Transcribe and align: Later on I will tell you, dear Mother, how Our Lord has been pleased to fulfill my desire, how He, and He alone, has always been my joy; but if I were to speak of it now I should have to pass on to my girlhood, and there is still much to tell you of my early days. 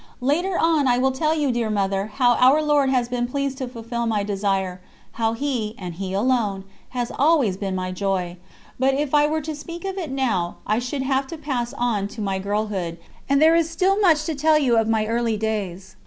Later 0.21 0.57
on 0.57 0.87
I 0.87 0.97
will 0.97 1.11
tell 1.11 1.35
you, 1.35 1.51
dear 1.51 1.69
Mother, 1.69 2.07
how 2.15 2.33
Our 2.37 2.59
Lord 2.63 2.89
has 2.89 3.07
been 3.07 3.27
pleased 3.27 3.59
to 3.59 3.67
fulfill 3.67 4.07
my 4.07 4.23
desire, 4.23 4.81
how 5.11 5.33
He, 5.33 5.75
and 5.77 5.93
He 5.93 6.11
alone, 6.11 6.63
has 6.89 7.11
always 7.19 7.55
been 7.55 7.75
my 7.75 7.91
joy; 7.91 8.37
but 8.79 8.95
if 8.95 9.13
I 9.13 9.27
were 9.27 9.41
to 9.41 9.55
speak 9.55 9.85
of 9.85 9.99
it 9.99 10.09
now 10.09 10.55
I 10.65 10.79
should 10.79 11.03
have 11.03 11.27
to 11.27 11.37
pass 11.37 11.71
on 11.77 12.07
to 12.07 12.19
my 12.21 12.39
girlhood, 12.39 12.97
and 13.29 13.39
there 13.39 13.53
is 13.53 13.69
still 13.69 13.99
much 13.99 14.25
to 14.25 14.33
tell 14.33 14.57
you 14.57 14.75
of 14.75 14.87
my 14.89 15.05
early 15.05 15.37
days. 15.37 15.95